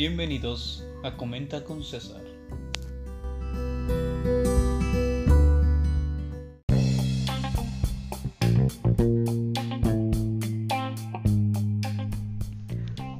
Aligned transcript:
Bienvenidos 0.00 0.82
a 1.02 1.14
Comenta 1.14 1.62
con 1.62 1.84
César. 1.84 2.22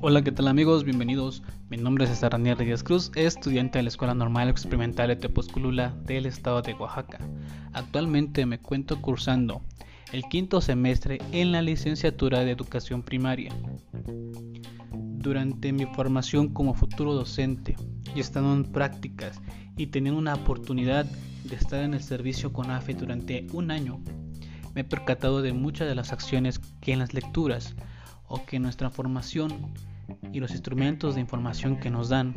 Hola, 0.01 0.25
¿qué 0.25 0.33
tal 0.33 0.49
amigos? 0.49 0.85
Bienvenidos. 0.85 1.43
Mi 1.69 1.77
nombre 1.77 2.05
es 2.05 2.11
César 2.13 2.31
Daniel 2.31 2.57
Reyes 2.57 2.83
Cruz, 2.83 3.13
estudiante 3.15 3.79
de 3.79 3.83
la 3.83 3.91
Escuela 3.91 4.15
Normal 4.15 4.49
Experimental 4.49 5.09
de 5.09 5.17
Tepozculula 5.17 5.95
del 6.07 6.25
estado 6.25 6.63
de 6.63 6.73
Oaxaca. 6.73 7.19
Actualmente 7.75 8.47
me 8.47 8.59
cuento 8.59 9.03
cursando 9.03 9.61
el 10.15 10.23
quinto 10.31 10.63
semestre 10.63 11.19
en 11.33 11.53
la 11.53 11.61
licenciatura 11.61 12.41
de 12.41 12.53
Educación 12.53 13.03
Primaria. 13.03 13.53
Durante 15.21 15.71
mi 15.75 15.85
formación 15.85 16.49
como 16.49 16.73
futuro 16.73 17.13
docente 17.13 17.77
y 18.15 18.21
estando 18.21 18.55
en 18.55 18.65
prácticas 18.65 19.39
y 19.77 19.89
teniendo 19.89 20.19
una 20.19 20.33
oportunidad 20.33 21.05
de 21.45 21.57
estar 21.57 21.85
en 21.85 21.93
el 21.93 22.03
servicio 22.03 22.55
con 22.55 22.71
AFE 22.71 22.95
durante 22.95 23.47
un 23.53 23.71
año, 23.71 24.01
me 24.75 24.81
he 24.81 24.85
percatado 24.85 25.43
de 25.43 25.53
muchas 25.53 25.89
de 25.89 25.95
las 25.95 26.13
acciones 26.13 26.59
que 26.81 26.95
en 26.95 27.01
las 27.01 27.13
lecturas 27.13 27.77
o 28.29 28.47
que 28.47 28.59
nuestra 28.59 28.89
formación 28.89 29.75
y 30.33 30.41
los 30.41 30.53
instrumentos 30.53 31.17
de 31.17 31.21
información 31.21 31.79
que 31.79 31.91
nos 31.91 32.09
dan 32.09 32.35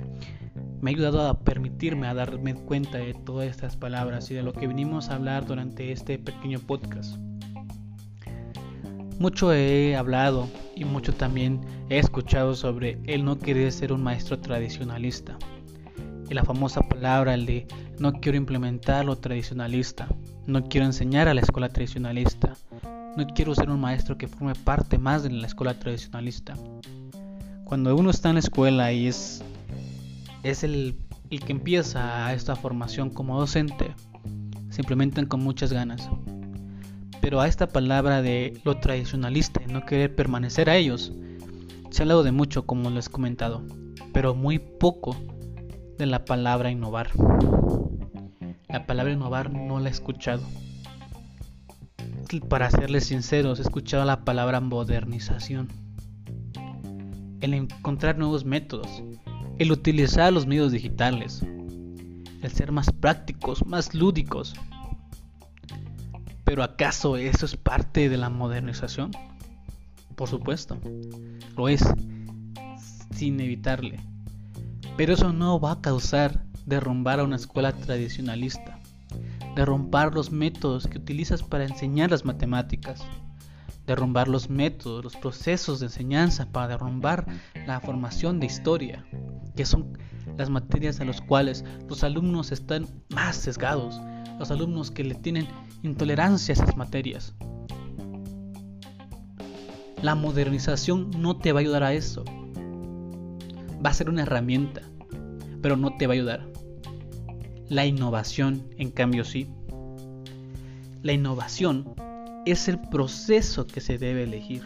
me 0.82 0.92
ha 0.92 0.94
ayudado 0.94 1.26
a 1.26 1.40
permitirme 1.40 2.08
a 2.08 2.14
darme 2.14 2.54
cuenta 2.54 2.98
de 2.98 3.14
todas 3.14 3.48
estas 3.48 3.78
palabras 3.78 4.30
y 4.30 4.34
de 4.34 4.44
lo 4.44 4.52
que 4.52 4.68
venimos 4.68 5.08
a 5.08 5.16
hablar 5.16 5.46
durante 5.46 5.94
este 5.94 6.20
pequeño 6.20 6.60
podcast. 6.60 7.16
Mucho 9.20 9.54
he 9.54 9.96
hablado 9.96 10.50
y 10.84 10.86
mucho 10.86 11.14
también 11.14 11.62
he 11.90 11.98
escuchado 11.98 12.56
sobre 12.56 13.00
el 13.06 13.26
no 13.26 13.40
querer 13.40 13.72
ser 13.72 13.94
un 13.94 14.04
maestro 14.04 14.40
tradicionalista. 14.40 15.38
Y 16.30 16.34
la 16.34 16.44
famosa 16.44 16.82
palabra, 16.82 17.34
el 17.34 17.46
de 17.46 17.68
no 18.00 18.14
quiero 18.14 18.38
implementar 18.38 19.06
lo 19.06 19.18
tradicionalista, 19.18 20.08
no 20.46 20.68
quiero 20.68 20.86
enseñar 20.86 21.28
a 21.28 21.34
la 21.34 21.42
escuela 21.42 21.70
tradicionalista, 21.70 22.54
no 23.18 23.28
quiero 23.28 23.56
ser 23.56 23.70
un 23.70 23.80
maestro 23.80 24.18
que 24.18 24.28
forme 24.28 24.56
parte 24.56 24.98
más 24.98 25.24
de 25.24 25.30
la 25.30 25.48
escuela 25.48 25.74
tradicionalista. 25.80 26.56
Cuando 27.64 27.96
uno 27.96 28.10
está 28.10 28.30
en 28.30 28.36
la 28.36 28.40
escuela 28.40 28.92
y 28.92 29.08
es, 29.08 29.44
es 30.44 30.64
el, 30.64 30.98
el 31.30 31.40
que 31.40 31.52
empieza 31.52 32.34
esta 32.34 32.56
formación 32.56 33.10
como 33.10 33.40
docente, 33.40 33.94
se 34.70 34.82
implementan 34.82 35.26
con 35.26 35.42
muchas 35.42 35.72
ganas 35.72 36.10
pero 37.24 37.40
a 37.40 37.48
esta 37.48 37.70
palabra 37.70 38.22
de 38.22 38.60
lo 38.66 38.80
tradicionalista 38.80 39.62
y 39.66 39.72
no 39.72 39.86
querer 39.86 40.14
permanecer 40.14 40.70
a 40.70 40.76
ellos, 40.76 41.14
se 41.90 42.02
ha 42.02 42.04
hablado 42.04 42.22
de 42.22 42.34
mucho 42.34 42.66
como 42.66 42.90
lo 42.90 43.00
he 43.00 43.04
comentado, 43.04 43.64
pero 44.12 44.36
muy 44.36 44.60
poco 44.60 45.16
de 45.98 46.06
la 46.06 46.26
palabra 46.26 46.70
innovar. 46.70 47.12
La 48.68 48.86
palabra 48.86 49.14
innovar 49.14 49.54
no 49.54 49.80
la 49.80 49.88
he 49.88 49.92
escuchado. 49.94 50.44
Para 52.50 52.70
serles 52.70 53.06
sinceros, 53.06 53.60
he 53.60 53.62
escuchado 53.62 54.04
la 54.04 54.26
palabra 54.26 54.60
modernización. 54.60 55.70
El 57.40 57.54
encontrar 57.54 58.18
nuevos 58.18 58.44
métodos, 58.44 59.02
el 59.60 59.72
utilizar 59.72 60.34
los 60.34 60.46
medios 60.46 60.74
digitales, 60.74 61.42
el 62.42 62.52
ser 62.52 62.74
más 62.74 62.92
prácticos, 62.92 63.66
más 63.66 63.96
lúdicos, 63.96 64.56
pero 66.54 66.66
¿acaso 66.66 67.18
eso 67.18 67.48
es 67.48 67.58
parte 67.58 68.10
de 68.10 68.18
la 68.18 68.30
modernización? 68.30 69.10
Por 70.16 70.30
supuesto, 70.30 70.78
lo 71.58 71.68
es, 71.68 71.84
sin 73.10 73.40
evitarle. 73.40 74.00
Pero 74.96 75.16
eso 75.16 75.34
no 75.34 75.60
va 75.60 75.72
a 75.72 75.82
causar 75.82 76.44
derrumbar 76.68 77.20
a 77.20 77.24
una 77.24 77.38
escuela 77.38 77.72
tradicionalista, 77.72 78.80
derrumbar 79.56 80.14
los 80.14 80.32
métodos 80.32 80.86
que 80.86 81.00
utilizas 81.00 81.42
para 81.42 81.66
enseñar 81.66 82.12
las 82.12 82.24
matemáticas, 82.24 83.02
derrumbar 83.88 84.28
los 84.28 84.48
métodos, 84.48 85.04
los 85.04 85.16
procesos 85.16 85.80
de 85.80 85.88
enseñanza 85.88 86.52
para 86.52 86.68
derrumbar 86.68 87.26
la 87.66 87.80
formación 87.80 88.40
de 88.40 88.46
historia, 88.46 89.04
que 89.56 89.66
son 89.66 89.98
las 90.38 90.52
materias 90.52 91.00
a 91.00 91.06
las 91.06 91.20
cuales 91.20 91.66
los 91.90 92.04
alumnos 92.04 92.52
están 92.52 92.86
más 93.10 93.38
sesgados, 93.38 94.00
los 94.40 94.52
alumnos 94.52 94.92
que 94.92 95.04
le 95.04 95.16
tienen 95.16 95.48
intolerancia 95.84 96.54
a 96.54 96.58
esas 96.58 96.78
materias. 96.78 97.34
La 100.02 100.16
modernización 100.16 101.12
no 101.22 101.38
te 101.38 101.54
va 101.54 101.60
a 101.60 101.62
ayudar 101.62 101.84
a 101.84 101.94
eso. 101.94 102.26
Va 103.86 103.90
a 103.90 103.94
ser 103.94 104.10
una 104.10 104.24
herramienta, 104.24 104.82
pero 105.62 105.78
no 105.78 105.96
te 105.96 106.08
va 106.08 106.14
a 106.14 106.16
ayudar. 106.16 106.48
La 107.70 107.86
innovación, 107.86 108.68
en 108.78 108.92
cambio, 108.92 109.24
sí. 109.24 109.50
La 111.02 111.14
innovación 111.14 111.96
es 112.46 112.68
el 112.68 112.80
proceso 112.80 113.66
que 113.66 113.82
se 113.82 113.98
debe 113.98 114.24
elegir. 114.24 114.64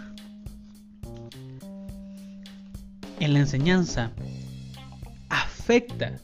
En 3.19 3.33
la 3.33 3.39
enseñanza 3.39 4.11
afecta 5.29 6.19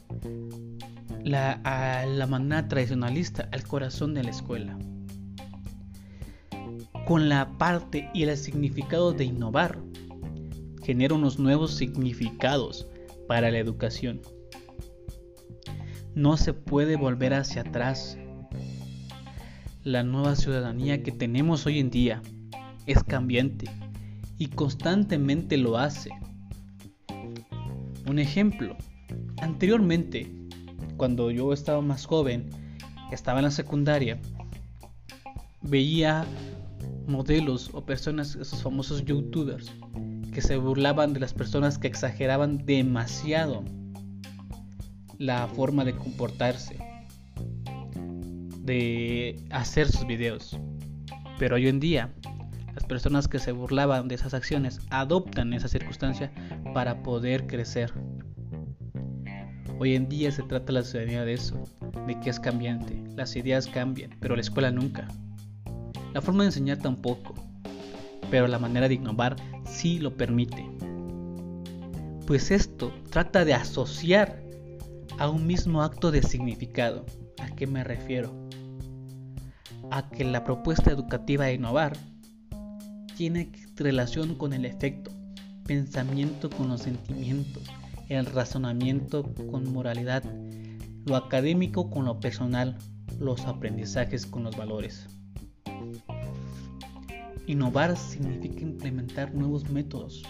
la, 1.24 1.52
a 1.64 2.04
la 2.06 2.26
manera 2.26 2.68
tradicionalista 2.68 3.48
al 3.50 3.64
corazón 3.66 4.14
de 4.14 4.22
la 4.22 4.30
escuela. 4.30 4.78
Con 7.06 7.28
la 7.28 7.56
parte 7.58 8.10
y 8.14 8.22
el 8.22 8.36
significado 8.36 9.12
de 9.12 9.24
innovar, 9.24 9.78
genera 10.82 11.14
unos 11.14 11.38
nuevos 11.38 11.74
significados 11.74 12.86
para 13.26 13.50
la 13.50 13.58
educación. 13.58 14.20
No 16.14 16.36
se 16.36 16.52
puede 16.52 16.96
volver 16.96 17.34
hacia 17.34 17.62
atrás. 17.62 18.18
La 19.82 20.02
nueva 20.02 20.36
ciudadanía 20.36 21.02
que 21.02 21.10
tenemos 21.10 21.66
hoy 21.66 21.78
en 21.78 21.90
día 21.90 22.22
es 22.86 23.02
cambiante 23.02 23.70
y 24.38 24.48
constantemente 24.48 25.56
lo 25.56 25.78
hace. 25.78 26.10
Un 28.06 28.18
ejemplo, 28.18 28.76
anteriormente 29.38 30.43
cuando 30.96 31.30
yo 31.30 31.52
estaba 31.52 31.80
más 31.80 32.06
joven, 32.06 32.50
estaba 33.12 33.38
en 33.38 33.44
la 33.44 33.50
secundaria, 33.50 34.18
veía 35.62 36.24
modelos 37.06 37.70
o 37.72 37.84
personas, 37.84 38.34
esos 38.36 38.62
famosos 38.62 39.04
youtubers, 39.04 39.72
que 40.32 40.40
se 40.40 40.56
burlaban 40.56 41.12
de 41.12 41.20
las 41.20 41.32
personas 41.32 41.78
que 41.78 41.86
exageraban 41.86 42.66
demasiado 42.66 43.64
la 45.18 45.46
forma 45.48 45.84
de 45.84 45.94
comportarse, 45.94 46.76
de 48.58 49.40
hacer 49.50 49.90
sus 49.90 50.06
videos. 50.06 50.58
Pero 51.38 51.56
hoy 51.56 51.68
en 51.68 51.80
día, 51.80 52.12
las 52.74 52.84
personas 52.84 53.28
que 53.28 53.38
se 53.38 53.52
burlaban 53.52 54.08
de 54.08 54.16
esas 54.16 54.34
acciones 54.34 54.80
adoptan 54.90 55.52
esa 55.52 55.68
circunstancia 55.68 56.32
para 56.72 57.02
poder 57.02 57.46
crecer. 57.46 57.92
Hoy 59.76 59.96
en 59.96 60.08
día 60.08 60.30
se 60.30 60.44
trata 60.44 60.72
la 60.72 60.84
ciudadanía 60.84 61.24
de 61.24 61.34
eso, 61.34 61.64
de 62.06 62.18
que 62.20 62.30
es 62.30 62.38
cambiante. 62.38 63.02
Las 63.16 63.34
ideas 63.34 63.66
cambian, 63.66 64.10
pero 64.20 64.36
la 64.36 64.40
escuela 64.40 64.70
nunca. 64.70 65.08
La 66.12 66.22
forma 66.22 66.44
de 66.44 66.50
enseñar 66.50 66.78
tampoco, 66.78 67.34
pero 68.30 68.46
la 68.46 68.60
manera 68.60 68.88
de 68.88 68.94
innovar 68.94 69.34
sí 69.64 69.98
lo 69.98 70.16
permite. 70.16 70.64
Pues 72.24 72.52
esto 72.52 72.92
trata 73.10 73.44
de 73.44 73.52
asociar 73.54 74.40
a 75.18 75.28
un 75.28 75.44
mismo 75.44 75.82
acto 75.82 76.12
de 76.12 76.22
significado. 76.22 77.04
¿A 77.42 77.48
qué 77.56 77.66
me 77.66 77.82
refiero? 77.82 78.32
A 79.90 80.08
que 80.08 80.24
la 80.24 80.44
propuesta 80.44 80.92
educativa 80.92 81.46
de 81.46 81.54
innovar 81.54 81.96
tiene 83.16 83.50
relación 83.74 84.36
con 84.36 84.52
el 84.52 84.64
efecto, 84.64 85.10
pensamiento 85.66 86.48
con 86.48 86.68
los 86.68 86.82
sentimientos, 86.82 87.64
el 88.08 88.26
razonamiento 88.26 89.24
con 89.50 89.72
moralidad, 89.72 90.22
lo 91.06 91.16
académico 91.16 91.90
con 91.90 92.04
lo 92.04 92.20
personal, 92.20 92.76
los 93.18 93.44
aprendizajes 93.46 94.26
con 94.26 94.44
los 94.44 94.56
valores. 94.56 95.06
Innovar 97.46 97.96
significa 97.96 98.62
implementar 98.62 99.34
nuevos 99.34 99.68
métodos. 99.70 100.22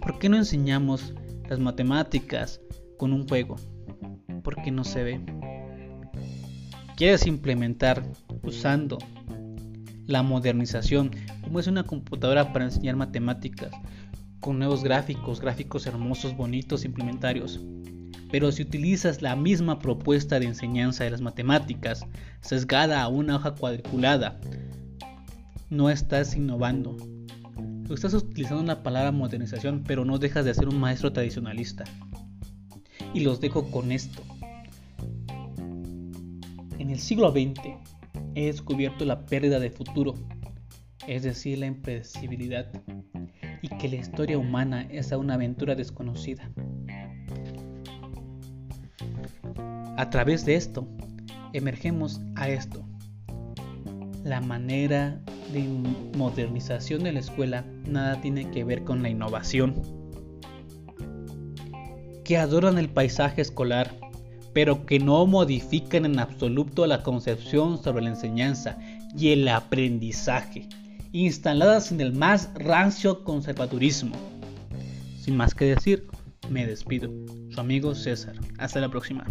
¿Por 0.00 0.18
qué 0.18 0.28
no 0.28 0.36
enseñamos 0.36 1.14
las 1.48 1.58
matemáticas 1.58 2.60
con 2.96 3.12
un 3.12 3.28
juego? 3.28 3.56
Porque 4.42 4.70
no 4.70 4.84
se 4.84 5.04
ve. 5.04 5.20
¿Quieres 6.96 7.26
implementar 7.26 8.02
usando 8.42 8.98
la 10.06 10.22
modernización 10.22 11.10
como 11.42 11.60
es 11.60 11.66
una 11.66 11.84
computadora 11.84 12.52
para 12.52 12.64
enseñar 12.64 12.96
matemáticas 12.96 13.72
con 14.42 14.58
nuevos 14.58 14.82
gráficos, 14.82 15.40
gráficos 15.40 15.86
hermosos, 15.86 16.36
bonitos, 16.36 16.84
implementarios. 16.84 17.60
Pero 18.30 18.50
si 18.50 18.62
utilizas 18.62 19.22
la 19.22 19.36
misma 19.36 19.78
propuesta 19.78 20.40
de 20.40 20.46
enseñanza 20.46 21.04
de 21.04 21.10
las 21.10 21.20
matemáticas, 21.20 22.04
sesgada 22.40 23.02
a 23.02 23.08
una 23.08 23.36
hoja 23.36 23.54
cuadriculada, 23.54 24.40
no 25.70 25.90
estás 25.90 26.34
innovando. 26.34 26.96
Estás 27.88 28.14
utilizando 28.14 28.62
una 28.62 28.82
palabra 28.82 29.12
modernización, 29.12 29.84
pero 29.86 30.04
no 30.04 30.18
dejas 30.18 30.44
de 30.44 30.54
ser 30.54 30.68
un 30.68 30.80
maestro 30.80 31.12
tradicionalista. 31.12 31.84
Y 33.14 33.20
los 33.20 33.40
dejo 33.40 33.70
con 33.70 33.92
esto. 33.92 34.22
En 36.78 36.90
el 36.90 36.98
siglo 36.98 37.30
XX 37.30 37.60
he 38.34 38.46
descubierto 38.46 39.04
la 39.04 39.24
pérdida 39.24 39.60
de 39.60 39.70
futuro, 39.70 40.14
es 41.06 41.22
decir, 41.22 41.58
la 41.58 41.66
impredecibilidad, 41.66 42.72
y 43.62 43.68
que 43.68 43.88
la 43.88 43.96
historia 43.96 44.36
humana 44.36 44.86
es 44.90 45.12
una 45.12 45.34
aventura 45.34 45.74
desconocida. 45.74 46.50
A 49.96 50.10
través 50.10 50.44
de 50.44 50.56
esto, 50.56 50.86
emergemos 51.52 52.20
a 52.34 52.48
esto. 52.48 52.84
La 54.24 54.40
manera 54.40 55.20
de 55.52 55.62
modernización 56.16 57.04
de 57.04 57.12
la 57.12 57.20
escuela 57.20 57.64
nada 57.86 58.20
tiene 58.20 58.50
que 58.50 58.64
ver 58.64 58.82
con 58.84 59.02
la 59.02 59.10
innovación. 59.10 59.80
Que 62.24 62.38
adoran 62.38 62.78
el 62.78 62.88
paisaje 62.88 63.42
escolar, 63.42 63.94
pero 64.52 64.86
que 64.86 64.98
no 64.98 65.24
modifican 65.26 66.04
en 66.04 66.18
absoluto 66.18 66.86
la 66.86 67.02
concepción 67.02 67.82
sobre 67.82 68.02
la 68.02 68.10
enseñanza 68.10 68.78
y 69.16 69.30
el 69.30 69.46
aprendizaje, 69.48 70.68
instaladas 71.12 71.92
en 71.92 72.00
el 72.00 72.12
más 72.12 72.50
rancio 72.54 73.22
conservadurismo. 73.24 74.16
Sin 75.20 75.36
más 75.36 75.54
que 75.54 75.66
decir, 75.66 76.06
me 76.50 76.66
despido. 76.66 77.10
Su 77.50 77.60
amigo 77.60 77.94
César. 77.94 78.34
Hasta 78.58 78.80
la 78.80 78.88
próxima. 78.88 79.24